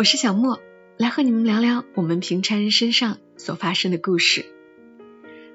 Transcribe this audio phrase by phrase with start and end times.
[0.00, 0.62] 我是小莫，
[0.96, 4.46] 来和你们聊聊我们平常人身上所发生的故事。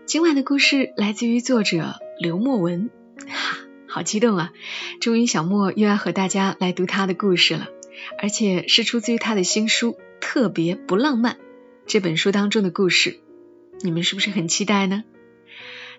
[0.05, 2.91] 今晚的故事来自于作者刘墨文，
[3.27, 4.53] 哈，好激动啊！
[5.01, 7.69] 终于小莫又要和大家来读他的故事了，
[8.21, 11.33] 而且是出自于他的新书《特别不浪漫》
[11.87, 13.17] 这本书当中的故事，
[13.81, 15.03] 你们是不是很期待呢？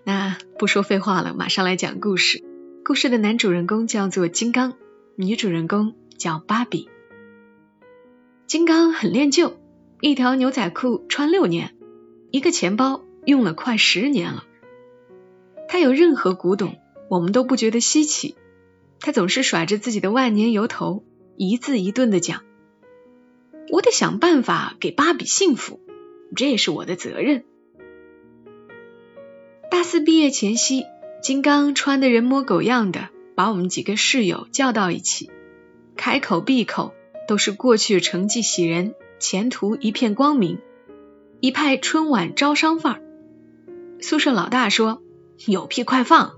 [0.05, 2.41] 那不说废话了，马上来讲故事。
[2.85, 4.77] 故事的男主人公叫做金刚，
[5.17, 6.87] 女主人公叫芭比。
[8.47, 9.57] 金刚很恋旧，
[9.99, 11.75] 一条牛仔裤穿六年，
[12.31, 14.45] 一个钱包用了快十年了。
[15.67, 16.77] 他有任何古董，
[17.09, 18.37] 我们都不觉得稀奇。
[19.01, 21.03] 他总是甩着自己的万年油头，
[21.35, 22.43] 一字一顿的讲
[23.69, 25.81] ：“我得想办法给芭比幸福，
[26.33, 27.43] 这也是我的责任。”
[29.69, 30.85] 大四毕业前夕，
[31.21, 35.29] 金刚穿得人模狗样的，把我们几个室友叫到一起，
[35.97, 36.93] 开口闭口
[37.27, 40.59] 都是过去成绩喜人，前途一片光明，
[41.39, 43.01] 一派春晚招商范儿。
[44.01, 45.01] 宿舍老大说
[45.45, 46.33] ：“有屁快放！”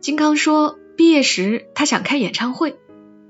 [0.00, 2.76] 金刚说：“毕业时他想开演唱会，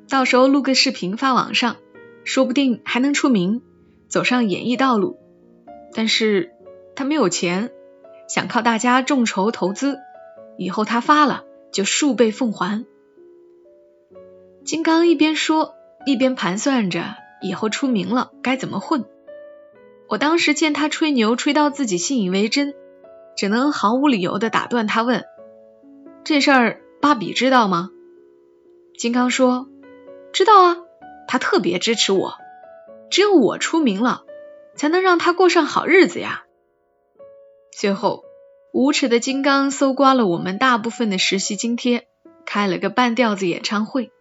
[0.09, 1.77] 到时候录个视频发网上，
[2.25, 3.63] 说不定还能出名，
[4.09, 5.19] 走上演艺道路。
[5.93, 6.53] 但是
[6.95, 7.71] 他没有钱。”
[8.27, 9.99] 想靠大家众筹投资，
[10.57, 12.87] 以后他发了就数倍奉还。
[14.65, 15.75] 金刚一边说，
[16.07, 19.05] 一边盘算着以后出名了该怎么混。
[20.09, 22.75] 我当时见他吹牛吹到自己信以为真，
[23.37, 25.25] 只能毫无理由的打断他问
[26.25, 27.91] ：“这事儿芭比知道吗？”
[28.99, 29.67] 金刚说
[30.33, 30.77] ：“知道啊，
[31.27, 32.35] 他特别支持我，
[33.11, 34.25] 只有我出名了，
[34.77, 36.45] 才能让他过上好日子呀。”
[37.73, 38.25] 最后，
[38.73, 42.07] 无耻的金刚搜刮了我们大部分的实习津贴，
[42.45, 44.13] 开了个半吊子演唱会。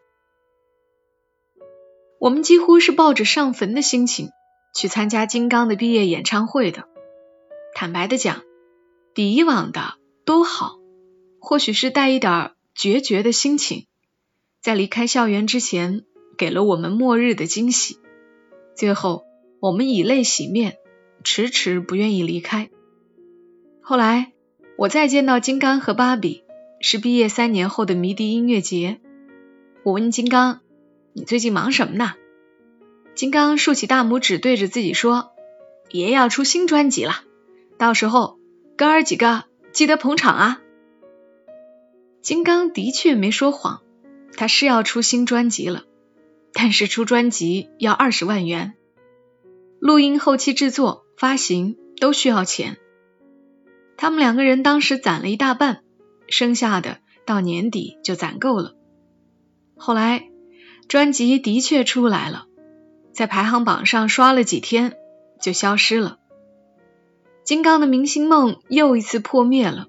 [2.24, 4.30] 我们几乎是抱着上坟的心情
[4.74, 6.88] 去参加金刚的毕业演唱会的。
[7.76, 8.44] 坦白的讲，
[9.14, 10.78] 比以往的都好，
[11.42, 13.88] 或许是带一点决绝的心情，
[14.62, 16.06] 在离开校园之前，
[16.38, 17.98] 给了我们末日的惊喜。
[18.74, 19.26] 最后，
[19.60, 20.78] 我们以泪洗面，
[21.26, 22.70] 迟迟不愿意离开。
[23.82, 24.32] 后来，
[24.78, 26.46] 我再见到金刚和芭比，
[26.80, 29.02] 是毕业三年后的迷笛音乐节。
[29.84, 30.62] 我问金刚
[31.14, 32.14] ：“你最近忙什么呢？”
[33.16, 35.34] 金刚竖起大拇指，对着自己说
[35.92, 37.24] ：“爷要出新专辑了，
[37.78, 38.40] 到时候
[38.76, 40.62] 哥儿几个记得捧场啊！”
[42.24, 43.82] 金刚的确没说谎，
[44.36, 45.84] 他是要出新专辑了，
[46.54, 48.74] 但是出专辑要二十万元，
[49.80, 52.78] 录音、后期制作、发行都需要钱。
[53.96, 55.84] 他们两个人当时攒了一大半，
[56.28, 58.74] 剩下的到年底就攒够了。
[59.76, 60.30] 后来
[60.88, 62.46] 专辑的确出来了，
[63.12, 64.96] 在排行榜上刷了几天
[65.42, 66.20] 就消失了。
[67.44, 69.88] 金刚的明星梦又一次破灭了。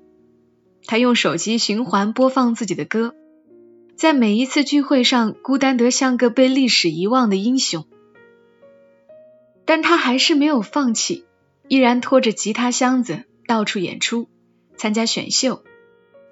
[0.87, 3.15] 他用手机循环播放自己的歌，
[3.97, 7.87] 在每一次聚会上孤单得像个被历史遗忘的英雄。
[9.65, 11.25] 但他还是没有放弃，
[11.69, 13.25] 依然拖着吉他箱子。
[13.47, 14.28] 到处演出，
[14.78, 15.65] 参加选秀，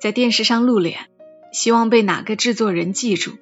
[0.01, 1.11] 在电视上露脸，
[1.53, 3.33] 希望被哪个制作人记住。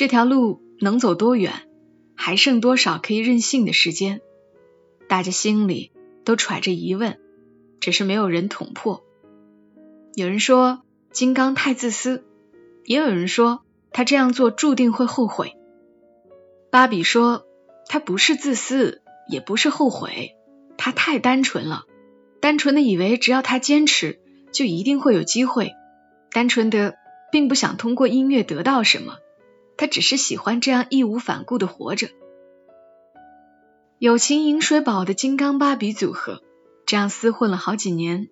[0.00, 1.52] 这条路能走多远，
[2.14, 4.22] 还剩多少可以任性的时间？
[5.10, 5.92] 大家心里
[6.24, 7.18] 都揣着疑问，
[7.80, 9.04] 只是没有人捅破。
[10.14, 10.80] 有人说
[11.12, 12.24] 金刚太自私，
[12.86, 13.62] 也有人说
[13.92, 15.54] 他这样做注定会后悔。
[16.70, 17.44] 芭比说
[17.86, 20.34] 他不是自私，也不是后悔，
[20.78, 21.84] 他太单纯了。
[22.40, 24.18] 单纯的以为只要他坚持，
[24.50, 25.72] 就一定会有机会。
[26.32, 26.94] 单纯的
[27.30, 29.18] 并不想通过音乐得到什么，
[29.80, 32.10] 他只是喜欢这样义无反顾的活着。
[33.98, 36.42] 友情饮水饱的金刚芭比组合，
[36.84, 38.28] 这样厮混了好几年，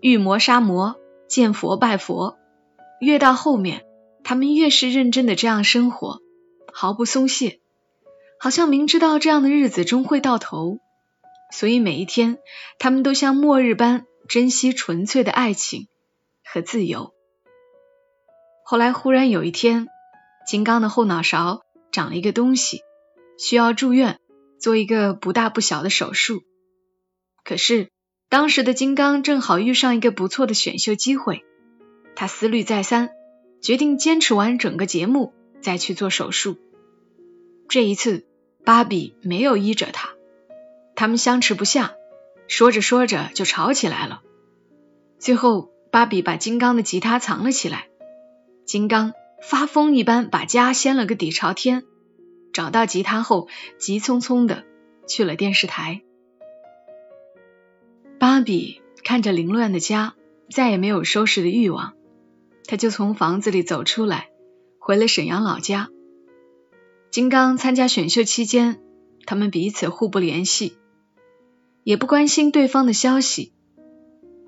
[0.00, 0.94] 遇魔杀魔，
[1.26, 2.38] 见佛拜佛。
[3.00, 3.84] 越到后面，
[4.22, 6.20] 他们越是认真的这样生活，
[6.72, 7.58] 毫不松懈，
[8.38, 10.78] 好像明知道这样的日子终会到头。
[11.50, 12.38] 所以每一天，
[12.78, 15.88] 他们都像末日般珍惜纯粹的爱情
[16.44, 17.12] 和自由。
[18.64, 19.88] 后来忽然有一天，
[20.46, 22.82] 金刚的后脑勺长了一个东西，
[23.38, 24.18] 需要住院
[24.58, 26.42] 做一个不大不小的手术。
[27.44, 27.88] 可是
[28.28, 31.44] 当时的金刚正好遇上一个不错的选秀机会，
[32.14, 33.10] 他思虑再三，
[33.60, 36.56] 决定坚持完整个节目再去做手术。
[37.68, 38.26] 这一次，
[38.64, 40.10] 芭比没有依着他，
[40.94, 41.94] 他们相持不下，
[42.48, 44.22] 说着说着就吵起来了。
[45.18, 47.88] 最后，芭比把金刚的吉他藏了起来，
[48.64, 49.12] 金刚
[49.42, 51.84] 发疯一般把家掀了个底朝天，
[52.52, 53.48] 找到吉他后，
[53.78, 54.64] 急匆匆的
[55.08, 56.02] 去了电视台。
[58.20, 60.14] 芭比看着凌乱的家，
[60.48, 61.94] 再也没有收拾的欲望，
[62.66, 64.30] 他就从房子里走出来，
[64.78, 65.88] 回了沈阳老家。
[67.10, 68.80] 金刚参加选秀期间，
[69.26, 70.76] 他们彼此互不联系，
[71.82, 73.52] 也不关心对方的消息。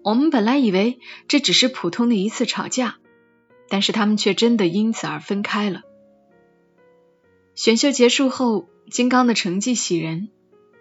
[0.05, 2.99] 我们本来以为这只是普通的一次吵架，
[3.75, 5.83] 但是他们却真的因此而分开了。
[7.57, 10.29] 选秀结束后，金刚的成绩喜人，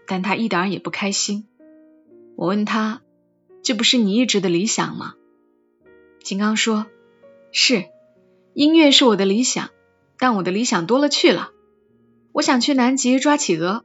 [0.06, 1.48] 但他一点也不开心。
[2.36, 3.02] 我问他
[3.64, 5.16] ：“这不是你一直的理想吗？”
[6.22, 6.86] 金刚说
[7.52, 7.86] ：“是，
[8.54, 9.72] 音乐是我的理想，
[10.20, 11.50] 但我的理想多了去了。”
[12.32, 13.84] 我想去南极抓企鹅，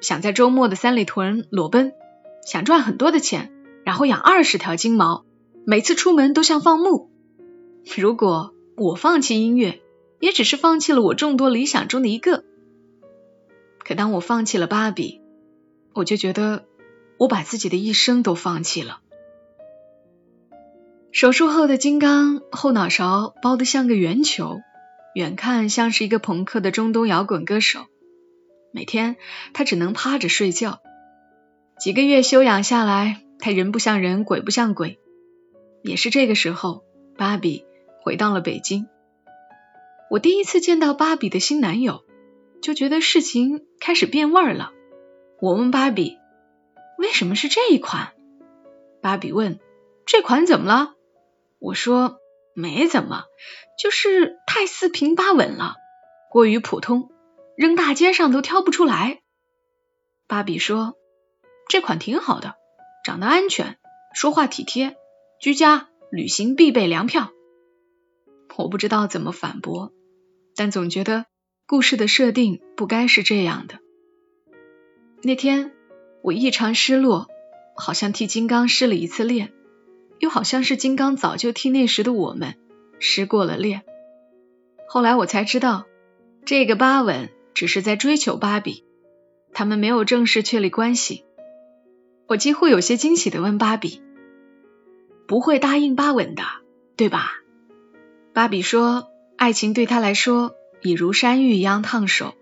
[0.00, 1.92] 想在周末的三里屯裸奔，
[2.44, 3.52] 想赚很多的钱，
[3.84, 5.24] 然后养二十条金毛，
[5.64, 7.07] 每次出门都像放牧。
[7.96, 9.80] 如果我放弃音乐，
[10.20, 12.44] 也只是放弃了我众多理想中的一个。
[13.78, 15.20] 可当我放弃了芭比，
[15.94, 16.66] 我就觉得
[17.16, 19.00] 我把自己的一生都放弃了。
[21.10, 24.60] 手术后的金刚后脑勺包得像个圆球。
[25.14, 27.86] 远看像是一个朋克的中东摇滚歌手，
[28.72, 29.16] 每天
[29.52, 30.80] 他只能趴着睡觉。
[31.80, 35.00] 几个月休养下来，他人不像人，鬼不像鬼。
[35.82, 36.84] 也是这个时候，
[37.16, 37.64] 芭比
[38.08, 38.88] 回到了北京。
[40.08, 42.06] 我第一次见到芭比的新男友，
[42.62, 44.72] 就觉得事情开始变味儿了。
[45.42, 46.16] 我问芭比，
[46.96, 48.14] 为什么是这一款？
[49.02, 49.60] 芭比问，
[50.06, 50.94] 这款怎么了？
[51.58, 52.18] 我说。
[52.54, 53.22] 没怎么，
[53.80, 55.76] 就是太四平八稳了，
[56.28, 57.12] 过于普通，
[57.56, 59.20] 扔大街上都挑不出来。
[60.26, 60.94] 芭比说
[61.70, 62.56] ：“这款挺好的，
[63.04, 63.78] 长得安全，
[64.12, 64.96] 说话体贴，
[65.38, 67.30] 居家旅行必备粮票。”
[68.56, 69.92] 我不知道怎么反驳，
[70.56, 71.26] 但总觉得
[71.66, 73.78] 故事的设定不该是这样的。
[75.22, 75.72] 那天
[76.22, 77.28] 我异常失落，
[77.76, 79.52] 好像替金刚失了一次恋。
[80.18, 82.56] 又好像是金刚早就替那时的我们
[82.98, 83.84] 失过了恋。
[84.88, 85.86] 后来我才知道，
[86.44, 88.82] 这个巴稳只是在追求芭比，
[89.52, 91.24] 他们没有正式确立关系。
[92.26, 94.02] 我几乎有些惊喜的问芭比
[95.28, 96.42] ：“不会答应巴稳的，
[96.96, 97.34] 对吧？”
[98.38, 102.34] 芭比说：“爱情对他来说，已如山芋一样烫手。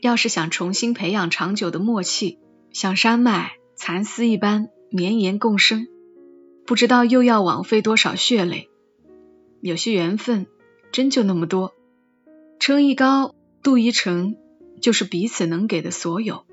[0.00, 2.40] 要是想重新培养长久的默契，
[2.72, 5.86] 像山脉蚕丝一般绵延共生。”
[6.66, 8.68] 不知道又要枉费多少血泪，
[9.60, 10.48] 有些缘分
[10.90, 11.72] 真就那么多，
[12.58, 14.34] 称一高度一成，
[14.80, 16.46] 就是彼此能给的所有。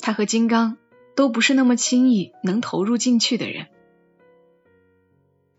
[0.00, 0.78] 他和金刚
[1.14, 3.68] 都不是那么轻易能投入进去的人。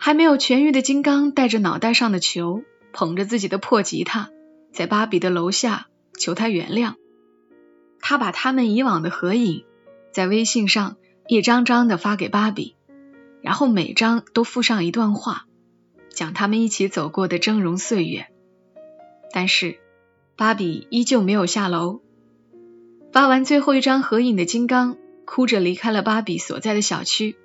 [0.06, 2.62] 还没有痊愈的金刚带着脑袋上的球，
[2.94, 4.30] 捧着自己的破吉他，
[4.72, 6.94] 在芭比的楼下求他原谅。
[8.00, 9.66] 他把他们以往的合影
[10.12, 12.76] 在微信上一张张的发给芭比。
[13.42, 15.48] 然后每张都附上一段话，
[16.12, 18.28] 讲他们一起走过的峥嵘岁月。
[19.32, 19.80] 但是
[20.36, 22.02] 芭比依旧没有下楼。
[23.12, 27.38] 发完最后一张合影的金刚哭着离开了芭比所在的小区，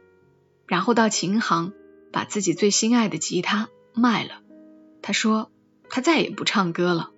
[0.67, 1.73] 然后到琴行
[2.13, 4.43] 把自己最心爱的吉他卖了。
[5.03, 5.51] 他说
[5.89, 7.11] 他再也不唱歌了。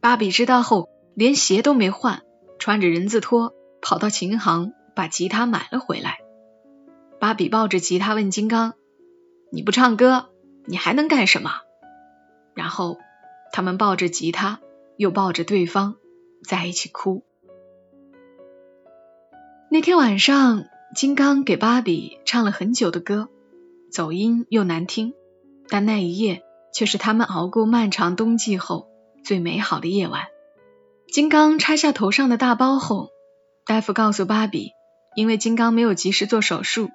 [0.00, 2.22] 芭比知道后，连鞋都没换，
[2.58, 6.18] 穿着人字拖跑到琴行把吉他买了回来。
[7.18, 8.74] 芭比抱着吉他问金刚
[9.50, 10.28] ：“你不唱歌，
[10.66, 11.50] 你还能干什么？”
[12.54, 12.98] 然后
[13.52, 14.60] 他们抱着吉他，
[14.98, 15.96] 又抱着对方，
[16.44, 17.24] 在一起哭。
[19.70, 23.28] 那天晚上，金刚给芭比唱了很久的歌，
[23.94, 25.14] 走音又难听，
[25.68, 28.88] 但那一夜却是他们熬过漫长冬季后
[29.22, 30.24] 最美好的夜晚。
[31.12, 33.10] 金刚拆下头上的大包后，
[33.64, 34.72] 大夫告诉芭比，
[35.14, 36.90] 因为金刚没有及时做手术。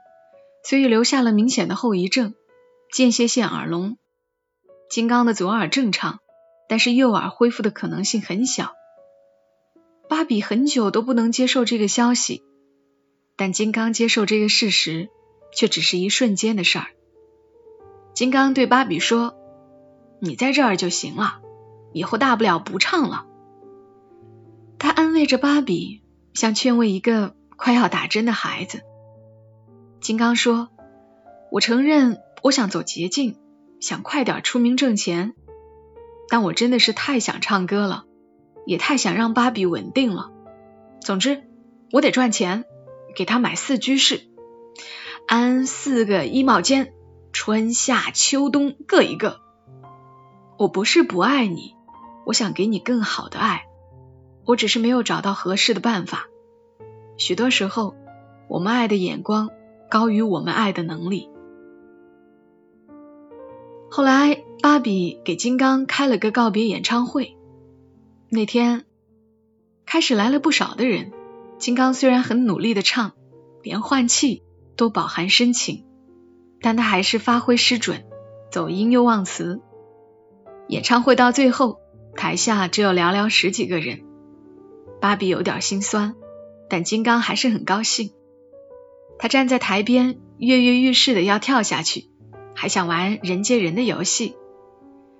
[0.61, 2.33] 所以留下了明显的后遗症，
[2.91, 3.97] 间歇性耳聋。
[4.89, 6.19] 金刚的左耳正常，
[6.67, 8.73] 但是右耳恢复的可能性很小。
[10.09, 12.43] 芭比很久都不能接受这个消息，
[13.37, 15.07] 但金刚接受这个事实，
[15.53, 16.87] 却只是一瞬间的事儿。
[18.13, 19.35] 金刚对芭比说
[20.19, 21.41] ：“你在这儿就行了，
[21.93, 23.25] 以后大不了不唱了。
[24.77, 26.01] 他安慰着芭比，
[26.33, 28.81] 像劝慰一个快要打针的孩子。
[30.01, 30.69] 金刚说
[31.51, 33.35] ：“我承认，我想走捷径，
[33.79, 35.33] 想快点出名挣钱，
[36.29, 38.05] 但我真的是太想唱歌了，
[38.65, 40.31] 也太想让芭比稳定了。
[41.01, 41.43] 总之，
[41.91, 42.65] 我得赚钱，
[43.15, 44.21] 给她买四居室，
[45.31, 46.91] 安四个衣帽间，
[47.31, 49.41] 春夏秋冬各一个。
[50.57, 51.75] 我不是不爱你，
[52.25, 53.67] 我想给你更好的爱，
[54.43, 56.25] 我只是没有找到合适的办法。
[57.19, 57.93] 许多时候，
[58.47, 59.51] 我们爱的眼光。”
[59.87, 61.29] 高于我们爱的能力。
[63.91, 67.37] 后来，芭比给金刚开了个告别演唱会。
[68.29, 68.85] 那天，
[69.85, 71.11] 开始来了不少的人。
[71.59, 73.13] 金刚虽然很努力的唱，
[73.61, 74.41] 连换气
[74.79, 75.83] 都饱含深情，
[76.61, 78.05] 但他还是发挥失准，
[78.49, 79.59] 走音又忘词。
[80.69, 81.81] 演唱会到最后，
[82.15, 84.05] 台下只有寥寥十几个人。
[85.01, 86.15] 芭比有点心酸，
[86.69, 88.11] 但金刚还是很高兴。
[89.17, 92.09] 他站在台边，跃跃欲试的要跳下去，
[92.55, 94.37] 还想玩人接人的游戏。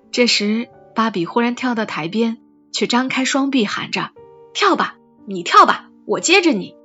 [0.10, 2.38] 这时，芭比忽然跳到台边，
[2.72, 4.12] 却张开双臂喊着
[4.56, 4.96] ：“跳吧，
[5.28, 6.78] 你跳吧，我接着你。”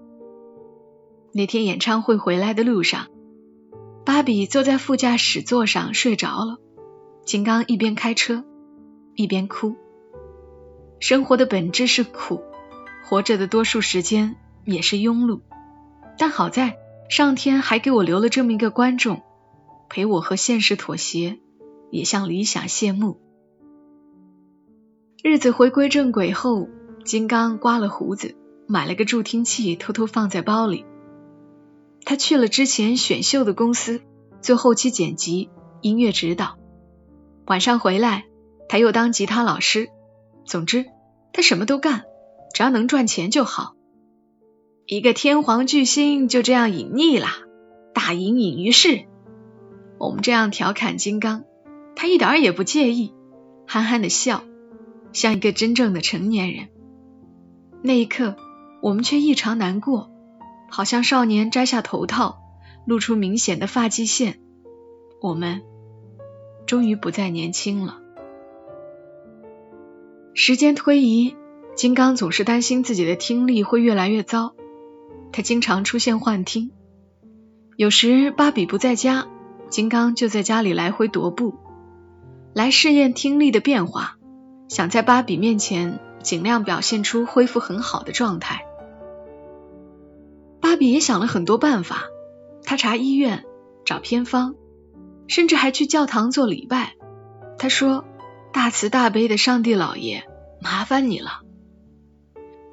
[1.36, 3.08] 那天演唱会回来的路上，
[4.04, 6.58] 芭比坐在副驾驶座上睡着了。
[7.24, 8.44] 金刚一边开车
[9.16, 9.74] 一边哭。
[11.00, 12.40] 生活的本质是苦，
[13.04, 15.40] 活着的多数时间也是庸碌，
[16.16, 16.78] 但好在。
[17.10, 19.20] 上天还给我留了这么一个观众，
[19.90, 21.40] 陪我和现实妥协，
[21.90, 23.20] 也向理想谢幕。
[25.22, 26.68] 日子回归正轨后，
[27.04, 28.36] 金刚刮了胡子，
[28.68, 30.86] 买了个助听器，偷偷放在包里。
[32.04, 34.02] 他去了之前选秀的公司
[34.42, 36.58] 做后期剪辑、音乐指导。
[37.46, 38.26] 晚上回来，
[38.68, 39.88] 他又当吉他老师。
[40.44, 40.86] 总之，
[41.32, 42.04] 他什么都干，
[42.52, 43.74] 只要能赚钱就好。
[44.86, 47.28] 一个天皇巨星就这样隐匿了，
[47.94, 49.06] 大隐隐于市。
[49.98, 51.44] 我们这样调侃金刚，
[51.96, 53.14] 他一点也不介意，
[53.66, 54.44] 憨憨的笑，
[55.14, 56.68] 像一个真正的成年人。
[57.82, 58.36] 那一刻，
[58.82, 60.10] 我们却异常难过，
[60.74, 62.40] 好像少年摘下头套，
[62.84, 64.40] 露出明显的发际线。
[65.22, 65.62] 我们
[66.66, 68.00] 终于不再年轻了。
[70.34, 71.36] 时间推移，
[71.76, 74.56] 金刚总是担心自己的听力会越来越糟。
[75.30, 76.72] 他经常出现幻听，
[77.76, 79.28] 有时芭比不在家，
[79.70, 81.54] 金刚就在家里来回踱步，
[82.52, 84.16] 来试验听力的变化，
[84.68, 88.66] 想在芭比面前尽量表现出恢复很好的状态。
[90.74, 92.06] 科比也想了很多办法，
[92.64, 93.44] 他查医院，
[93.84, 94.56] 找偏方，
[95.28, 96.96] 甚至还去教堂做礼拜。
[97.58, 98.04] 他说
[98.52, 100.24] ：“大慈大悲的上帝老爷，
[100.60, 101.42] 麻烦你了。”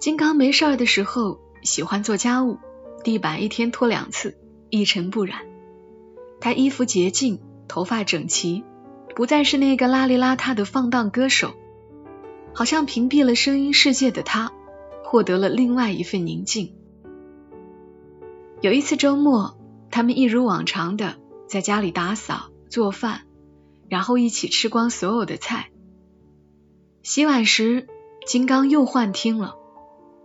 [0.02, 1.40] 金刚没事儿的时候。
[1.62, 2.58] 喜欢做家务，
[3.04, 4.36] 地板一天拖两次，
[4.72, 5.42] 一尘不染。
[6.40, 8.64] 他衣服洁净，头发整齐，
[9.16, 11.54] 不再是那个邋里邋遢的放荡歌手。
[12.52, 14.52] 好像屏蔽了声音世界的他，
[15.04, 16.74] 获得了另外一份宁静。
[18.62, 19.58] 有一次周末，
[19.90, 21.16] 他们一如往常的
[21.48, 23.22] 在家里打扫、做饭，
[23.90, 25.72] 然后一起吃光所有的菜。
[27.02, 27.88] 洗碗时，
[28.28, 29.56] 金刚又幻听了。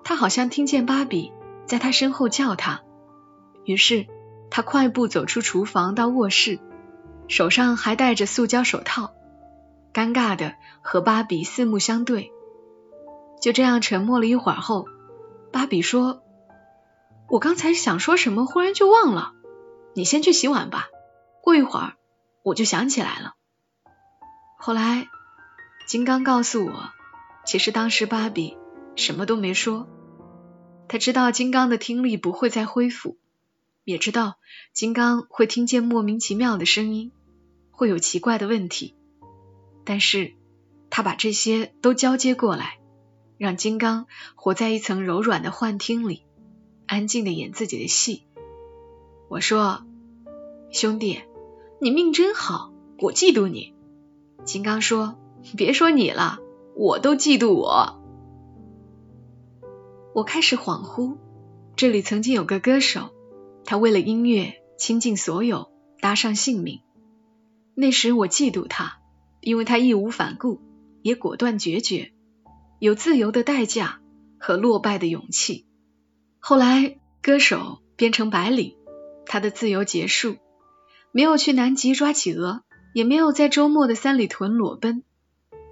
[0.05, 1.33] 他好像听见芭比
[1.65, 2.83] 在他身后叫他，
[3.65, 4.07] 于是
[4.51, 6.59] 他快步走出厨房到卧室，
[7.29, 9.15] 手上还戴着塑胶手套，
[9.95, 12.33] 尴尬的和芭比四目相对。
[13.41, 14.87] 就这样沉默了一会儿后，
[15.53, 16.23] 芭比说
[17.29, 19.33] ：“我刚才想说什么，忽然就忘了。
[19.95, 20.89] 你先去洗碗吧，
[21.43, 21.95] 过一会儿
[22.43, 23.35] 我就想起来了。”
[24.59, 25.09] 后来
[25.87, 26.91] 金刚告诉我，
[27.47, 28.57] 其实当时芭比
[28.95, 29.89] 什么都没说。
[30.89, 33.19] 他知道金刚的听力不会再恢复，
[33.85, 34.37] 也知道
[34.73, 37.13] 金刚会听见莫名其妙的声音，
[37.71, 38.95] 会有奇怪的问题。
[39.85, 40.35] 但是
[40.91, 42.79] 他把这些都交接过来，
[43.39, 46.26] 让金刚活在一层柔软的幻听里，
[46.87, 48.23] 安静的演自己的戏。
[49.29, 49.85] 我说
[50.71, 51.21] ：“兄弟，
[51.81, 53.75] 你命真好，我嫉妒你。”
[54.45, 55.19] 金刚说
[55.57, 56.39] ：“别说你了，
[56.77, 58.01] 我都嫉妒我。”
[60.15, 61.17] 我开始恍惚，
[61.75, 63.11] 这里曾经有个歌手，
[63.65, 66.81] 他为了音乐倾尽所有，搭上性命。
[67.75, 69.01] 那时我嫉妒他，
[69.41, 70.61] 因为他义无反顾，
[71.03, 72.13] 也果断决绝，
[72.79, 74.01] 有自由的代价
[74.39, 75.67] 和落败的勇气。
[76.49, 78.77] 后来歌手变成白领，
[79.27, 80.37] 他的自由结束，
[81.11, 82.63] 没有去南极抓企鹅，
[82.95, 85.03] 也没有在周末的三里屯裸奔，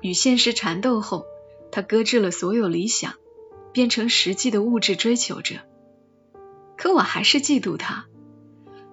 [0.02, 1.26] 与现实缠斗后，
[1.71, 3.14] 他搁置了所有理想，
[3.73, 5.61] 变成实际的物质追求者。
[6.76, 8.07] 可我还是嫉妒他，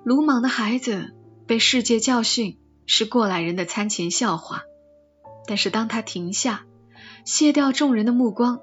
[0.03, 1.15] 鲁莽的孩子
[1.47, 4.61] 被世界教训是过来人的餐前笑话。
[5.47, 6.67] 但是当他停下，
[7.25, 8.59] 卸掉众人的目光，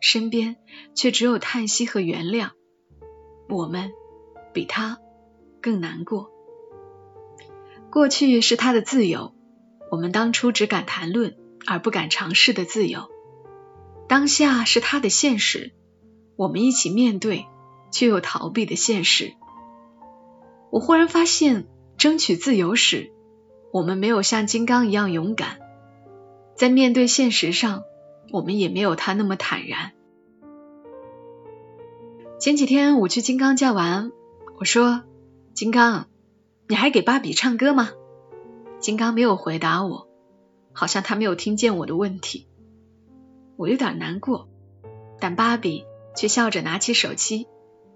[0.00, 0.56] 身边
[0.94, 2.50] 却只有叹息和原谅。
[3.48, 3.92] 我们
[4.52, 4.98] 比他
[5.60, 6.30] 更难过。
[7.90, 9.32] 过去是他的自由，
[9.90, 11.36] 我们当初只敢谈论
[11.66, 13.08] 而不敢尝试的自由；
[14.08, 15.72] 当下是他的现实，
[16.36, 17.46] 我们一起面对
[17.90, 19.32] 却又逃避的现实。
[20.70, 23.12] 我忽然发现，争取自由时，
[23.72, 25.58] 我们没有像金刚一样勇敢。
[26.54, 27.84] 在面对现实上，
[28.30, 29.92] 我们也没有他那么坦然。
[32.38, 34.12] 前几天我去金刚家玩，
[34.58, 35.02] 我说
[35.54, 36.06] ：“金刚，
[36.68, 37.90] 你还给芭比唱歌吗？”
[38.78, 40.06] 金刚没有回答我，
[40.72, 42.46] 好像他没有听见我的问题。
[43.56, 44.48] 我有点难过，
[45.18, 47.46] 但芭比却笑着拿起手机，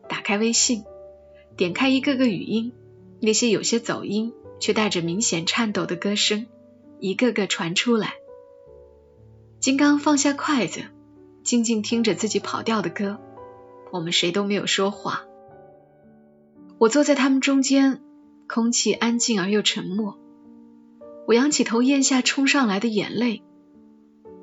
[0.08, 0.84] 打开微信，
[1.56, 2.72] 点开一个个语音，
[3.20, 6.46] 那些有些走音却带着明显颤抖的歌声，
[6.98, 8.14] 一个个传出来。
[9.60, 10.84] 金刚放下筷子，
[11.42, 13.20] 静静听着自己跑调的歌。
[13.92, 15.24] 我们谁都没有说话。
[16.78, 18.00] 我坐在他们中间，
[18.48, 20.18] 空气安静而又沉默。
[21.26, 23.42] 我仰起头，咽下冲上来的眼泪。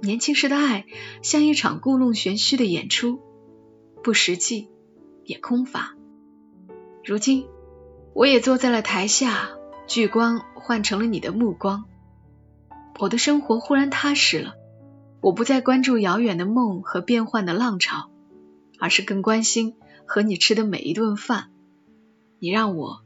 [0.03, 0.85] 年轻时的爱
[1.23, 3.19] 像一场故弄玄虚的演出，
[4.03, 4.69] 不实际，
[5.23, 5.95] 也空乏。
[7.03, 7.47] 如今，
[8.13, 9.49] 我也坐在了台下，
[9.87, 11.85] 聚光换成了你的目光。
[12.99, 14.53] 我的生活忽然踏实了。
[15.19, 18.09] 我不再关注遥远的梦和变幻的浪潮，
[18.79, 21.49] 而是更关心和你吃的每一顿饭。
[22.39, 23.01] 你让我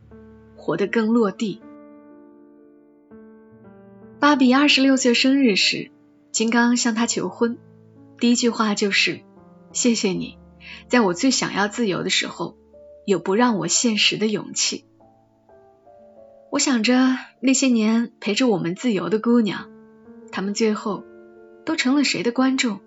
[0.57, 1.61] 活得更落地。
[4.19, 5.89] 芭比二十六岁生日时，
[6.31, 7.57] 金刚向她求婚，
[8.19, 9.21] 第一句话就是
[9.71, 10.37] ：“谢谢你，
[10.89, 12.57] 在我最想要自由的时候，
[13.05, 14.85] 有不让我现实的勇气。”
[16.51, 19.69] 我想着那些年陪着我们自由的姑娘，
[20.31, 21.05] 她们最后。
[21.65, 22.79] 都成了谁的观众？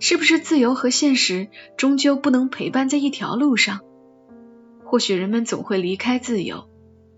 [0.00, 3.80] 是不是自由和现实终究不能陪伴在一条路上？
[4.84, 6.68] 或许人们总会离开自由，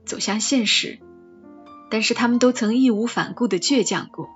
[0.04, 0.98] 走向现实，
[1.90, 4.28] 但是他们都曾义无反顾的倔强过，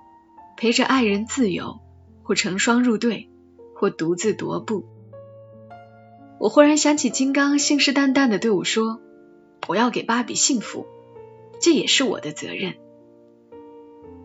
[0.57, 1.79] 陪着爱人自由，
[2.23, 3.29] 或成双入对，
[3.75, 4.85] 或独自踱步。
[6.39, 8.99] 我忽然想起金刚信誓旦旦的对我说
[9.69, 10.87] ：“我要给芭比幸福，
[11.61, 12.73] 这也是我的责任。”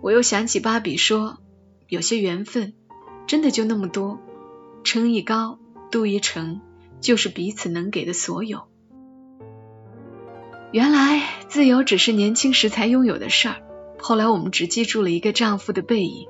[0.02, 1.38] 我又想起芭比说。
[1.88, 2.72] 有些缘分
[3.26, 4.18] 真的就那么多，
[4.82, 5.58] 称一高，
[5.90, 6.60] 度一程，
[7.00, 8.62] 就是彼此能给的所有。
[10.72, 13.62] 原来自由只是年轻时才拥有的事儿，
[13.98, 16.26] 后来我们只记住了一个丈夫的背影，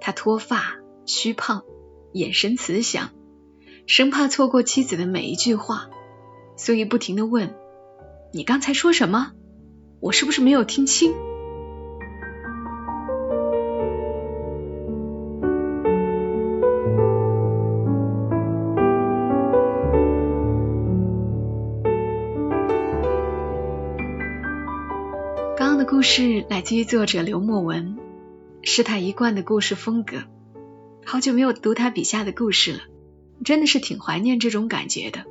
[0.00, 1.62] 他脱发、虚胖，
[2.12, 3.10] 眼神慈祥，
[3.86, 5.88] 生怕错过妻子的每一句话，
[6.56, 7.54] 所以不停的问
[8.34, 9.32] ：“你刚才说什么？
[10.00, 11.14] 我是不是没有听清？”
[26.00, 27.98] 故事来自于作者刘墨文，
[28.62, 30.22] 是他一贯的故事风格。
[31.04, 32.80] 好久没有读他笔下的故事了，
[33.44, 35.26] 真的是挺怀念这种感觉的。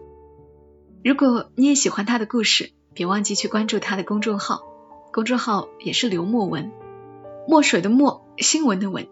[1.03, 4.61] 如果你也喜欢他的故事，别忘记去关注他的公众号，
[5.11, 6.71] 公众号也是刘墨文，
[7.47, 9.07] 墨水的墨，新闻的文。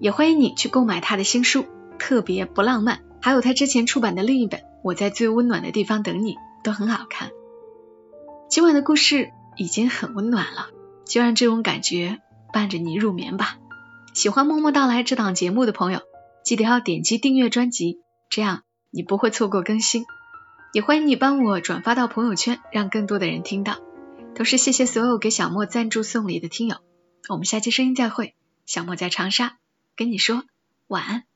[0.00, 1.62] 也欢迎你去购买他的新书
[1.96, 6.34] 《特别不浪漫》，还有他之前出版的另一本《我在最温暖的地方等你》，
[6.64, 7.30] 都很好看。
[8.48, 9.30] 今晚的故事。
[9.56, 10.68] 已经很温暖了，
[11.04, 12.20] 就让这种感觉
[12.52, 13.58] 伴着你入眠吧。
[14.14, 16.00] 喜欢默默到来这档节目的朋友，
[16.44, 20.04] 记得要点击订阅专辑，这样你不会错过更新。
[20.72, 23.78] 也欢迎你帮我转发到朋友圈，让更多的人听到。
[24.34, 26.76] 同时，谢谢所有给小莫赞助送礼的听友。
[27.28, 28.34] 我们下期声音再会，
[28.66, 29.58] 小莫在长沙
[29.96, 30.44] 跟你说
[30.86, 31.29] 晚安。